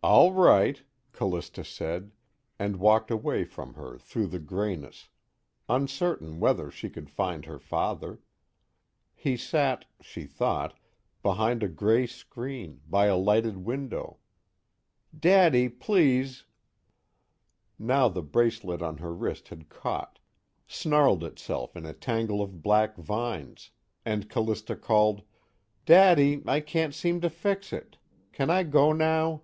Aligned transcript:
"All 0.00 0.32
right," 0.32 0.80
Callista 1.10 1.64
said, 1.64 2.12
and 2.56 2.76
walked 2.76 3.10
away 3.10 3.42
from 3.42 3.74
her 3.74 3.98
through 3.98 4.28
the 4.28 4.38
grayness, 4.38 5.08
uncertain 5.68 6.38
whether 6.38 6.70
she 6.70 6.88
could 6.88 7.10
find 7.10 7.44
her 7.46 7.58
father. 7.58 8.20
He 9.16 9.36
sat 9.36 9.86
(she 10.00 10.22
thought) 10.22 10.78
behind 11.20 11.64
a 11.64 11.68
gray 11.68 12.06
screen, 12.06 12.80
by 12.88 13.06
a 13.06 13.16
lighted 13.16 13.56
window. 13.56 14.18
"Daddy, 15.18 15.68
please!" 15.68 16.44
Now 17.78 18.06
the 18.08 18.22
bracelet 18.22 18.80
on 18.80 18.98
her 18.98 19.12
wrist 19.12 19.48
had 19.48 19.68
caught, 19.68 20.20
snarled 20.68 21.24
itself 21.24 21.74
in 21.74 21.84
a 21.84 21.92
tangle 21.92 22.40
of 22.40 22.62
black 22.62 22.96
vines, 22.96 23.72
and 24.06 24.30
Callista 24.30 24.76
called: 24.76 25.22
"Daddy, 25.86 26.40
I 26.46 26.60
can't 26.60 26.94
seem 26.94 27.20
to 27.22 27.28
fix 27.28 27.72
it. 27.72 27.98
Can 28.30 28.48
I 28.48 28.62
go 28.62 28.92
now?" 28.92 29.42